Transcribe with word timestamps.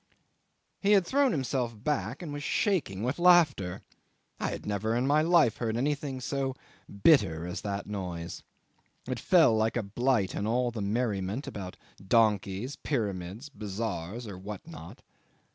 ."'He 0.81 0.93
had 0.93 1.05
thrown 1.05 1.31
himself 1.31 1.75
back 1.83 2.23
and 2.23 2.33
was 2.33 2.41
shaking 2.41 3.03
with 3.03 3.19
laughter. 3.19 3.83
I 4.39 4.49
had 4.49 4.65
never 4.65 4.95
in 4.95 5.05
my 5.05 5.21
life 5.21 5.57
heard 5.57 5.77
anything 5.77 6.19
so 6.21 6.55
bitter 7.03 7.45
as 7.45 7.61
that 7.61 7.85
noise. 7.85 8.41
It 9.07 9.19
fell 9.19 9.55
like 9.55 9.77
a 9.77 9.83
blight 9.83 10.35
on 10.35 10.47
all 10.47 10.71
the 10.71 10.81
merriment 10.81 11.45
about 11.45 11.77
donkeys, 12.03 12.77
pyramids, 12.77 13.49
bazaars, 13.49 14.25
or 14.25 14.39
what 14.39 14.65
not. 14.67 15.03